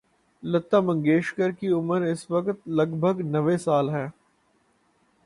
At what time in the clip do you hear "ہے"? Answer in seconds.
3.89-4.07